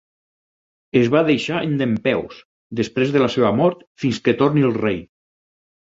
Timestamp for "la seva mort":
3.27-3.87